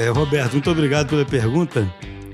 [0.00, 1.86] É, Roberto, muito obrigado pela pergunta.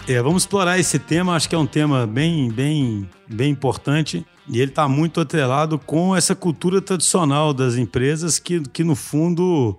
[0.07, 4.61] É, vamos explorar esse tema, acho que é um tema bem, bem, bem importante e
[4.61, 9.77] ele está muito atrelado com essa cultura tradicional das empresas que, que no fundo,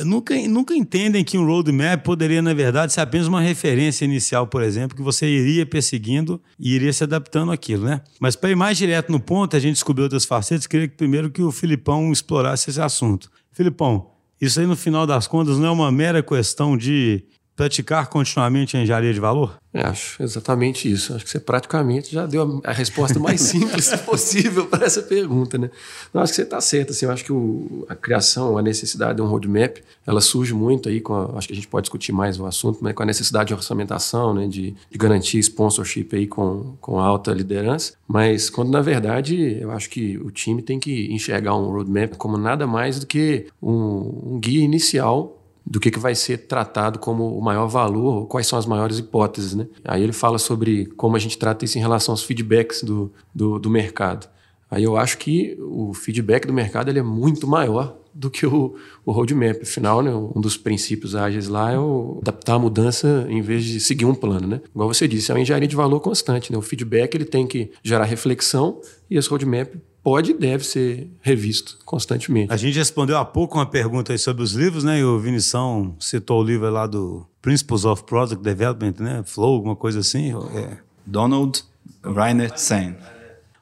[0.00, 4.62] nunca, nunca entendem que um roadmap poderia, na verdade, ser apenas uma referência inicial, por
[4.62, 8.02] exemplo, que você iria perseguindo e iria se adaptando àquilo, né?
[8.20, 11.30] Mas para ir mais direto no ponto, a gente descobriu outras facetas, queria que primeiro
[11.30, 13.30] que o Filipão explorasse esse assunto.
[13.50, 14.11] Filipão,
[14.42, 17.24] isso aí no final das contas não é uma mera questão de
[17.56, 19.58] praticar continuamente a engenharia de valor?
[19.74, 21.14] É, acho exatamente isso.
[21.14, 25.56] Acho que você praticamente já deu a, a resposta mais simples possível para essa pergunta,
[25.56, 25.70] né?
[26.12, 26.90] Não, acho que você está certo.
[26.90, 30.88] Assim, eu acho que o, a criação, a necessidade de um roadmap, ela surge muito
[30.88, 33.06] aí com, a, acho que a gente pode discutir mais o assunto, mas com a
[33.06, 37.94] necessidade de orçamentação, né, de, de garantir sponsorship aí com, com alta liderança.
[38.06, 42.36] Mas quando na verdade eu acho que o time tem que enxergar um roadmap como
[42.36, 47.36] nada mais do que um, um guia inicial do que, que vai ser tratado como
[47.36, 49.54] o maior valor, quais são as maiores hipóteses.
[49.54, 49.66] Né?
[49.84, 53.58] Aí ele fala sobre como a gente trata isso em relação aos feedbacks do, do,
[53.58, 54.28] do mercado.
[54.70, 58.74] Aí eu acho que o feedback do mercado ele é muito maior do que o,
[59.04, 59.62] o roadmap.
[59.62, 63.80] Afinal, né, um dos princípios ágeis lá é o adaptar a mudança em vez de
[63.80, 64.46] seguir um plano.
[64.46, 64.60] Né?
[64.74, 66.50] Igual você disse, é uma engenharia de valor constante.
[66.52, 66.58] Né?
[66.58, 71.78] O feedback ele tem que gerar reflexão e esse roadmap pode e deve ser revisto
[71.84, 72.52] constantemente.
[72.52, 74.98] A gente respondeu há pouco uma pergunta sobre os livros, né?
[74.98, 79.22] E o Vinição citou o livro lá do Principles of Product Development, né?
[79.24, 80.32] Flow, alguma coisa assim.
[80.54, 80.78] É.
[81.06, 81.64] Donald
[82.04, 82.96] Reiner Sen.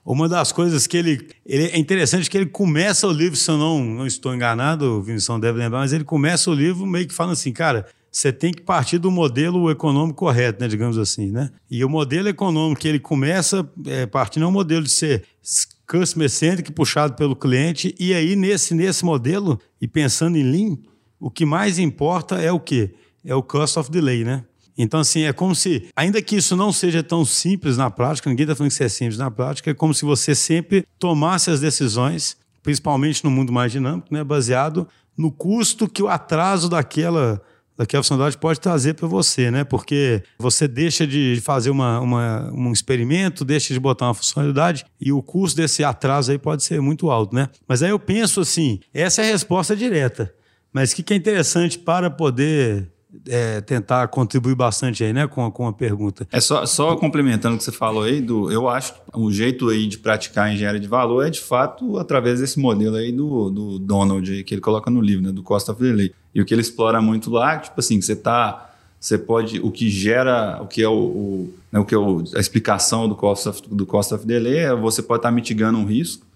[0.05, 1.67] Uma das coisas que ele, ele.
[1.67, 5.39] É interessante que ele começa o livro, se eu não, não estou enganado, o Vinição
[5.39, 8.63] deve lembrar, mas ele começa o livro meio que falando assim, cara, você tem que
[8.63, 11.51] partir do modelo econômico correto, né, digamos assim, né?
[11.71, 15.25] E o modelo econômico que ele começa é, partindo é um modelo de ser
[15.91, 20.79] customer centric, puxado pelo cliente, e aí nesse, nesse modelo, e pensando em Lean,
[21.19, 22.95] o que mais importa é o quê?
[23.25, 24.45] É o cost of delay, né?
[24.79, 28.45] Então, assim, é como se, ainda que isso não seja tão simples na prática, ninguém
[28.45, 31.61] está falando que isso é simples na prática, é como se você sempre tomasse as
[31.61, 34.87] decisões, principalmente no mundo mais dinâmico, né, baseado
[35.19, 37.43] no custo que o atraso daquela
[37.87, 39.65] que a funcionalidade pode trazer para você, né?
[39.65, 45.13] Porque você deixa de fazer uma, uma, um experimento, deixa de botar uma funcionalidade e
[45.13, 47.49] o custo desse atraso aí pode ser muito alto, né?
[47.67, 50.33] Mas aí eu penso assim, essa é a resposta direta.
[50.73, 52.89] Mas o que, que é interessante para poder
[53.29, 56.27] é, tentar contribuir bastante aí, né, com, a, com a pergunta.
[56.31, 59.69] É só, só complementando o que você falou aí, do, eu acho que o jeito
[59.69, 63.51] aí de praticar a engenharia de valor é de fato através desse modelo aí do,
[63.51, 66.13] do Donald que ele coloca no livro, né, do Cost of Delay.
[66.35, 68.67] E o que ele explora muito lá, tipo assim, você tá
[68.99, 72.23] você pode o que gera o que é o, o, né, o que é o,
[72.35, 75.79] a explicação do cost of, do cost of delay é você pode estar tá mitigando
[75.79, 76.27] um risco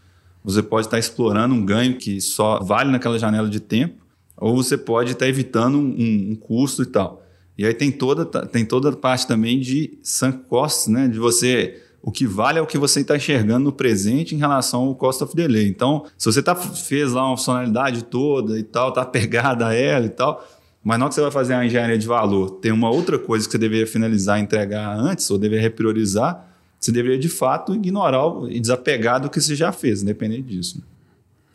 [0.42, 4.04] você pode estar tá explorando um ganho que só vale naquela janela de tempo
[4.36, 7.24] ou você pode estar evitando um, um, custo e tal.
[7.56, 11.06] E aí tem toda, tem toda a parte também de sunk costs, né?
[11.06, 11.80] De você.
[12.06, 15.24] O que vale é o que você está enxergando no presente em relação ao cost
[15.24, 15.66] of delay.
[15.66, 20.04] Então, se você tá, fez lá uma funcionalidade toda e tal, tá pegada a ela
[20.04, 20.46] e tal,
[20.82, 23.52] mas não que você vai fazer uma engenharia de valor, tem uma outra coisa que
[23.52, 26.46] você deveria finalizar, entregar antes, ou deveria repriorizar,
[26.78, 30.76] você deveria de fato ignorar e desapegar do que você já fez, independente disso.
[30.76, 30.84] Né?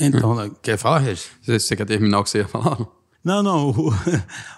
[0.08, 1.30] Então, né, quer falar, Regis?
[1.44, 2.80] Você quer terminar o que você ia falar?
[2.80, 2.88] Não,
[3.24, 3.70] não.
[3.72, 3.94] O,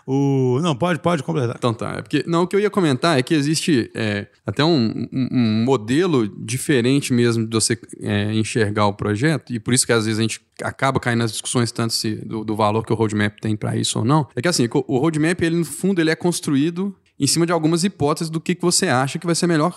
[0.57, 1.55] o, não, pode, pode completar.
[1.57, 1.95] Então tá.
[1.97, 5.27] É porque, não, o que eu ia comentar é que existe é, até um, um,
[5.31, 10.05] um, modelo diferente mesmo de você é, enxergar o projeto, e por isso que às
[10.05, 13.39] vezes a gente acaba caindo nas discussões tanto se, do, do valor que o roadmap
[13.39, 14.27] tem para isso ou não.
[14.35, 17.83] É que assim, o roadmap, ele, no fundo, ele é construído em cima de algumas
[17.83, 19.75] hipóteses do que, que você acha que vai ser a melhor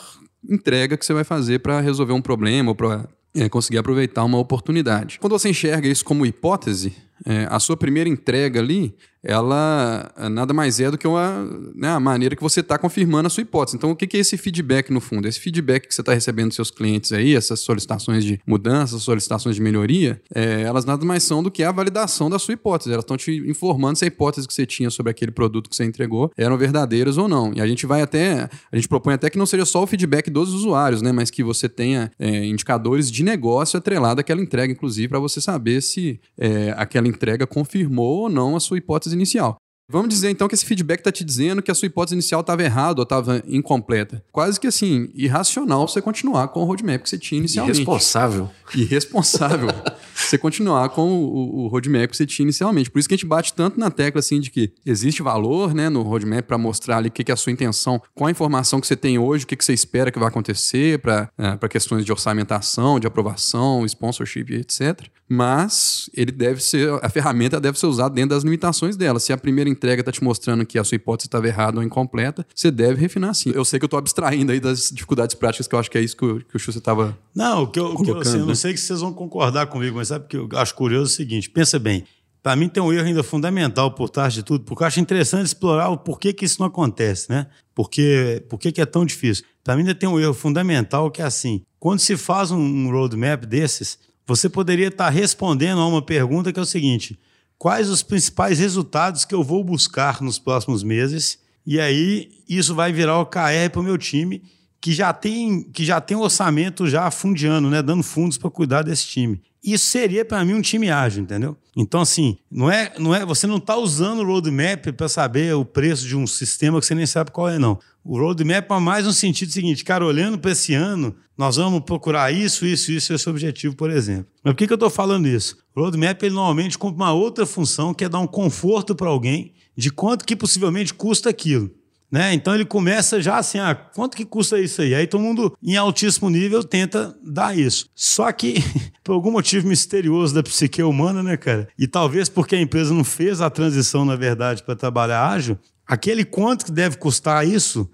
[0.49, 4.39] entrega que você vai fazer para resolver um problema ou para é, conseguir aproveitar uma
[4.39, 5.19] oportunidade.
[5.19, 10.53] Quando você enxerga isso como hipótese, é, a sua primeira entrega ali ela eh, nada
[10.53, 13.77] mais é do que uma, né, a maneira que você está confirmando a sua hipótese.
[13.77, 15.27] Então, o que é esse feedback no fundo?
[15.27, 19.57] Esse feedback que você está recebendo dos seus clientes aí, essas solicitações de mudança, solicitações
[19.57, 22.93] de melhoria, é, elas nada mais são do que a validação da sua hipótese.
[22.93, 25.85] Elas estão te informando se a hipótese que você tinha sobre aquele produto que você
[25.85, 27.53] entregou eram verdadeiras ou não.
[27.55, 30.29] E a gente vai até, a gente propõe até que não seja só o feedback
[30.29, 35.09] dos usuários, né, mas que você tenha é, indicadores de negócio atrelado àquela entrega, inclusive,
[35.09, 37.14] para você saber se é, aquela entrega
[37.47, 39.57] confirmou ou não a sua hipótese inicial.
[39.87, 42.63] Vamos dizer então que esse feedback está te dizendo que a sua hipótese inicial estava
[42.63, 44.25] errada ou estava incompleta.
[44.33, 47.77] Quase que assim, irracional você continuar com o roadmap que você tinha inicialmente.
[47.77, 48.51] Irresponsável.
[48.75, 49.69] Irresponsável
[50.15, 52.91] você continuar com o, o, roadmap que você tinha inicialmente.
[52.91, 55.91] Por isso que a gente bate tanto na tecla assim de que existe valor né,
[55.91, 58.81] no roadmap para mostrar ali o que, que é a sua intenção com a informação
[58.81, 62.07] que você tem hoje, o que, que você espera que vai acontecer para é, questões
[62.07, 65.09] de orçamentação, de aprovação, sponsorship, etc.
[65.29, 69.19] Mas ele deve ser, a ferramenta deve ser usada dentro das limitações dela.
[69.19, 72.47] Se a primeira entrega está te mostrando que a sua hipótese estava errada ou incompleta,
[72.55, 73.51] você deve refinar sim.
[73.55, 76.01] Eu sei que eu estou abstraindo aí das dificuldades práticas, que eu acho que é
[76.01, 77.17] isso que o, que o estava.
[77.35, 79.97] Não, o que eu, que eu, assim, eu não sei que vocês vão concordar comigo,
[79.97, 82.05] mas sabe que eu acho curioso é o seguinte: pensa bem.
[82.43, 85.47] Para mim tem um erro ainda fundamental por trás de tudo, porque eu acho interessante
[85.47, 87.47] explorar o porquê que isso não acontece, né?
[87.75, 89.47] Porque, por que é tão difícil?
[89.65, 92.91] Para mim ainda tem um erro fundamental que é assim, quando se faz um, um
[92.91, 97.19] roadmap desses, você poderia estar tá respondendo a uma pergunta que é o seguinte,
[97.65, 101.39] quais os principais resultados que eu vou buscar nos próximos meses?
[101.67, 104.43] E aí isso vai virar o KR para o meu time,
[104.83, 109.07] que já tem que já tem orçamento já fundiando, né, dando fundos para cuidar desse
[109.07, 109.41] time.
[109.65, 111.57] Isso seria para mim um time ágil, entendeu?
[111.75, 115.65] Então assim, não é, não é, você não está usando o roadmap para saber o
[115.65, 117.79] preço de um sistema que você nem sabe qual é não.
[118.05, 122.31] O roadmap é mais no sentido seguinte, cara, olhando para esse ano, nós vamos procurar
[122.31, 124.27] isso, isso, isso, esse objetivo, por exemplo.
[124.43, 125.57] Mas por que, que eu estou falando isso?
[125.75, 129.55] O roadmap ele normalmente cumpre uma outra função que é dar um conforto para alguém
[129.75, 131.71] de quanto que possivelmente custa aquilo.
[132.15, 132.33] Né?
[132.33, 134.95] Então ele começa já assim, ah, quanto que custa isso aí?
[134.95, 137.91] Aí todo mundo em altíssimo nível tenta dar isso.
[137.93, 138.63] Só que
[139.03, 141.67] por algum motivo misterioso da psique humana, né, cara?
[141.77, 146.25] E talvez porque a empresa não fez a transição, na verdade, para trabalhar ágil, aquele
[146.25, 147.91] quanto que deve custar isso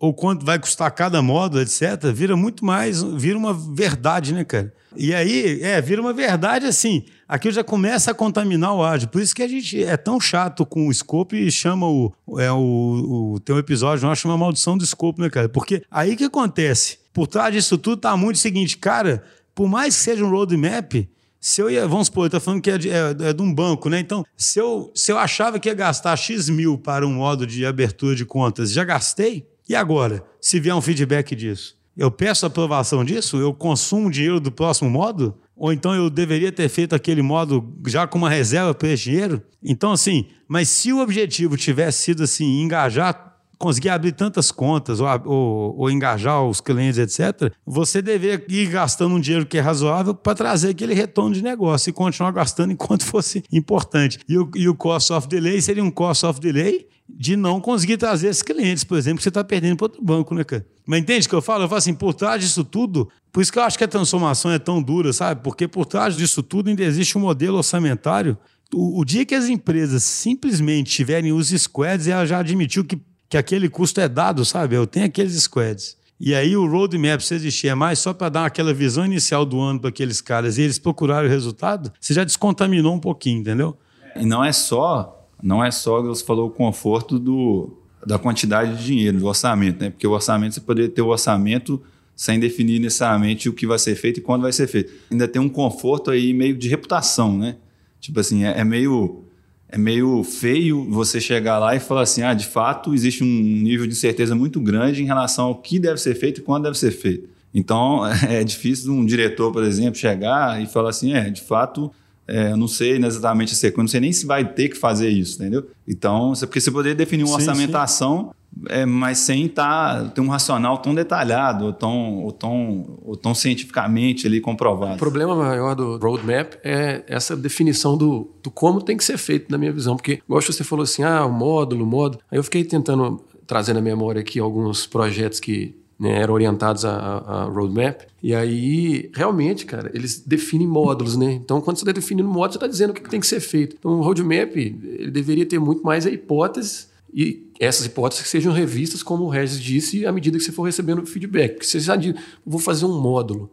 [0.00, 4.72] ou quanto vai custar cada módulo, etc., vira muito mais, vira uma verdade, né, cara?
[4.96, 7.04] E aí, é, vira uma verdade assim.
[7.28, 9.08] Aquilo já começa a contaminar o áudio.
[9.08, 12.12] Por isso que a gente é tão chato com o escopo e chama o.
[12.38, 15.48] É, o, o tem um episódio, nós chama maldição do escopo, né, cara?
[15.50, 16.98] Porque aí que acontece?
[17.12, 19.22] Por trás disso tudo tá muito o seguinte, cara,
[19.54, 21.06] por mais que seja um roadmap,
[21.38, 23.52] se eu ia, vamos supor, eu tô falando que é de, é, é de, um
[23.52, 24.00] banco, né?
[24.00, 27.64] Então, se eu, se eu achava que ia gastar X mil para um modo de
[27.64, 31.78] abertura de contas, já gastei, e agora, se vier um feedback disso?
[31.96, 33.36] Eu peço aprovação disso?
[33.36, 35.38] Eu consumo dinheiro do próximo modo?
[35.54, 39.40] Ou então eu deveria ter feito aquele modo já com uma reserva para esse dinheiro?
[39.62, 43.29] Então, assim, mas se o objetivo tivesse sido assim, engajar,
[43.60, 49.14] conseguir abrir tantas contas ou, ou, ou engajar os clientes, etc., você deveria ir gastando
[49.14, 53.04] um dinheiro que é razoável para trazer aquele retorno de negócio e continuar gastando enquanto
[53.04, 54.18] fosse importante.
[54.26, 57.98] E o, e o cost of delay seria um cost of delay de não conseguir
[57.98, 60.64] trazer esses clientes, por exemplo, que você está perdendo para outro banco, né, cara?
[60.86, 61.64] Mas entende o que eu falo?
[61.64, 64.50] Eu falo assim, por trás disso tudo, por isso que eu acho que a transformação
[64.50, 65.42] é tão dura, sabe?
[65.42, 68.38] Porque por trás disso tudo ainda existe um modelo orçamentário.
[68.72, 72.98] O, o dia que as empresas simplesmente tiverem os squads, ela já admitiu que,
[73.30, 74.76] que aquele custo é dado, sabe?
[74.76, 75.96] Eu tenho aqueles squads.
[76.20, 79.58] E aí o roadmap, se existir, é mais só para dar aquela visão inicial do
[79.58, 83.74] ano para aqueles caras e eles procurarem o resultado, você já descontaminou um pouquinho, entendeu?
[84.14, 87.70] E não é só não é só, você falou, o conforto do,
[88.06, 89.90] da quantidade de dinheiro, do orçamento, né?
[89.90, 91.82] Porque o orçamento, você poderia ter o orçamento
[92.14, 94.92] sem definir necessariamente o que vai ser feito e quando vai ser feito.
[95.10, 97.56] Ainda tem um conforto aí meio de reputação, né?
[98.00, 99.24] Tipo assim, é, é meio
[99.70, 103.86] é meio feio você chegar lá e falar assim, ah, de fato existe um nível
[103.86, 106.90] de certeza muito grande em relação ao que deve ser feito e quando deve ser
[106.90, 107.28] feito.
[107.54, 111.90] Então é difícil um diretor, por exemplo, chegar e falar assim, é, de fato
[112.26, 115.08] é, eu não sei exatamente a sequência, não sei nem se vai ter que fazer
[115.08, 115.68] isso, entendeu?
[115.86, 118.39] Então, porque você poderia definir uma sim, orçamentação, sim.
[118.68, 123.34] É, mas sem tá, ter um racional tão detalhado ou tão, ou, tão, ou tão
[123.34, 124.94] cientificamente ali comprovado.
[124.94, 129.50] O problema maior do roadmap é essa definição do, do como tem que ser feito,
[129.50, 129.96] na minha visão.
[129.96, 132.22] Porque, gosto você falou assim, ah, o módulo, o módulo.
[132.30, 136.92] Aí eu fiquei tentando trazer na memória aqui alguns projetos que né, eram orientados a,
[136.92, 138.02] a, roadmap.
[138.22, 141.32] E aí, realmente, cara, eles definem módulos, né?
[141.32, 143.76] Então, quando você está definindo módulo, você está dizendo o que tem que ser feito.
[143.78, 148.52] Então, o roadmap, ele deveria ter muito mais a hipótese e essas hipóteses que sejam
[148.52, 151.54] revistas, como o Regis disse, à medida que você for recebendo feedback.
[151.54, 152.14] Porque você já diz,
[152.44, 153.50] vou fazer um módulo.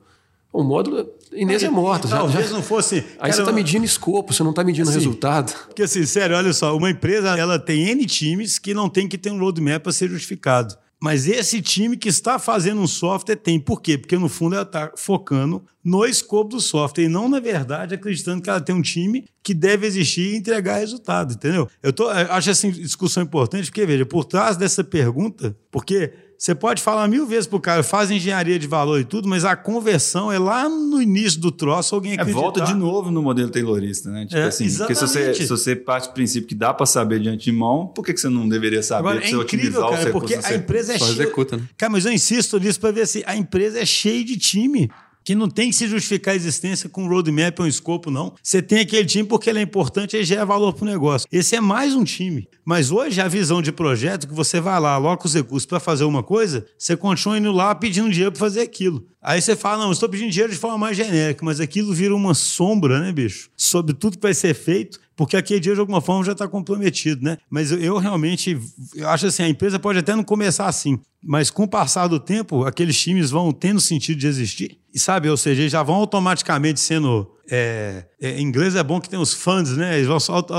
[0.52, 2.08] O módulo, Inês é morta.
[2.08, 3.04] Talvez já, não fosse.
[3.20, 5.54] Aí você está medindo escopo, você não está medindo assim, resultado.
[5.68, 9.18] Porque, assim, sério, olha só, uma empresa ela tem N times que não tem que
[9.18, 10.76] ter um roadmap para ser justificado.
[11.00, 13.60] Mas esse time que está fazendo um software tem.
[13.60, 13.98] Por quê?
[13.98, 18.42] Porque no fundo ela está focando no escopo do software e não, na verdade, acreditando
[18.42, 21.70] que ela tem um time que deve existir e entregar resultado, entendeu?
[21.82, 26.54] Eu, tô, eu acho essa discussão importante porque, veja, por trás dessa pergunta, porque você
[26.54, 30.30] pode falar mil vezes pro cara, faz engenharia de valor e tudo, mas a conversão
[30.30, 32.38] é lá no início do troço, alguém acreditar.
[32.38, 34.26] É, volta de novo no modelo taylorista, né?
[34.26, 35.00] Tipo é, assim, exatamente.
[35.00, 38.04] porque se você, se você parte do princípio que dá para saber de antemão, por
[38.04, 41.12] que, que você não deveria saber Agora, é incrível, cara, porque a empresa é cheia...
[41.12, 41.64] Executa, né?
[41.78, 44.92] Cara, mas eu insisto nisso para ver se a empresa é cheia de time
[45.28, 48.34] que não tem que se justificar a existência com um roadmap ou um escopo, não.
[48.42, 51.28] Você tem aquele time porque ele é importante e gera valor para o negócio.
[51.30, 52.48] Esse é mais um time.
[52.64, 56.06] Mas hoje a visão de projeto que você vai lá, aloca os recursos para fazer
[56.06, 59.06] uma coisa, você continua indo lá pedindo dinheiro para fazer aquilo.
[59.22, 62.34] Aí você fala, não, estou pedindo dinheiro de forma mais genérica, mas aquilo vira uma
[62.34, 63.50] sombra, né, bicho?
[63.68, 67.24] Sobre tudo que vai ser feito, porque aquele dia de alguma forma já está comprometido,
[67.24, 67.38] né?
[67.50, 68.60] Mas eu, eu, realmente
[68.96, 72.20] eu acho assim, a empresa pode até não começar assim, mas com o passar do
[72.20, 74.78] tempo, aqueles times vão tendo sentido de existir.
[74.94, 77.32] E sabe, ou seja, já vão automaticamente sendo.
[77.50, 79.96] É, é, em inglês é bom que tem os funds, né?
[79.96, 80.18] Eles vão,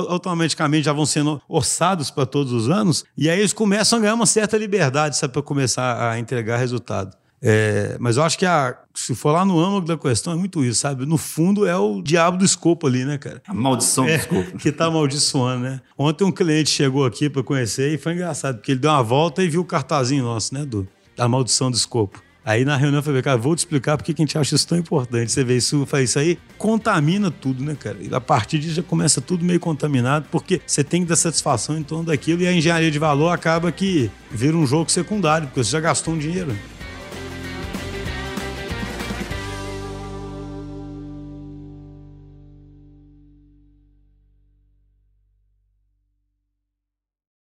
[0.08, 4.14] automaticamente já vão sendo orçados para todos os anos, e aí eles começam a ganhar
[4.14, 7.16] uma certa liberdade, para começar a entregar resultado.
[7.40, 10.64] É, mas eu acho que a, se for lá no âmago da questão, é muito
[10.64, 11.06] isso, sabe?
[11.06, 13.40] No fundo é o diabo do escopo ali, né, cara?
[13.46, 14.58] A maldição é, do escopo.
[14.58, 15.80] Que tá amaldiçoando, né?
[15.96, 19.42] Ontem um cliente chegou aqui para conhecer e foi engraçado, porque ele deu uma volta
[19.42, 22.22] e viu o cartazinho nosso, né, do, da maldição do escopo.
[22.44, 24.66] Aí na reunião eu falei, cara, vou te explicar porque que a gente acha isso
[24.66, 25.30] tão importante.
[25.30, 27.98] Você vê isso, faz isso aí, contamina tudo, né, cara?
[28.00, 31.76] E a partir disso já começa tudo meio contaminado, porque você tem que dar satisfação
[31.76, 35.62] em torno daquilo e a engenharia de valor acaba que vira um jogo secundário, porque
[35.62, 36.56] você já gastou um dinheiro.